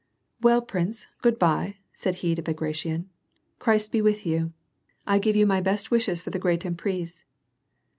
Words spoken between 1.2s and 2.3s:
good by," said